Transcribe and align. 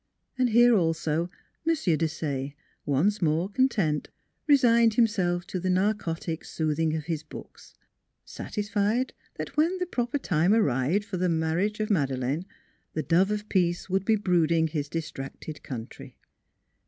And 0.35 0.49
here 0.49 0.75
also, 0.75 1.29
M. 1.67 1.75
Desaye, 1.75 2.55
once 2.87 3.21
more 3.21 3.47
content, 3.49 4.09
resigned 4.47 4.95
himself 4.95 5.45
to 5.45 5.59
the 5.59 5.69
narcotic 5.69 6.43
soothing 6.43 6.95
of 6.95 7.03
his 7.03 7.21
books, 7.21 7.75
satisfied 8.25 9.13
that 9.35 9.55
when 9.57 9.77
the 9.77 9.85
proper 9.85 10.17
time 10.17 10.55
arrived 10.55 11.05
for 11.05 11.17
the 11.17 11.29
marriage 11.29 11.79
of 11.79 11.91
Madeleine 11.91 12.47
the 12.93 13.03
dove 13.03 13.29
of 13.29 13.47
peace 13.47 13.91
would 13.91 14.03
be 14.03 14.15
brooding 14.15 14.69
his 14.69 14.89
distracted 14.89 15.61
country. 15.61 16.17